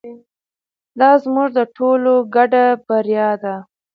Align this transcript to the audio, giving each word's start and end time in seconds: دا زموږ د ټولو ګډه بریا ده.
دا 0.99 1.11
زموږ 1.23 1.49
د 1.57 1.59
ټولو 1.75 2.13
ګډه 2.35 2.65
بریا 2.87 3.29
ده. 3.43 3.55